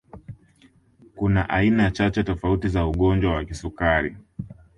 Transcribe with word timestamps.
Kuna 1.15 1.49
aina 1.49 1.91
chache 1.91 2.23
tofauti 2.23 2.67
za 2.67 2.85
ugonjwa 2.87 3.33
wa 3.35 3.45
kisukari 3.45 4.15